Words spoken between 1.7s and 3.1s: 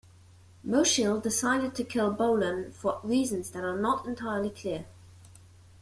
to kill Bolon for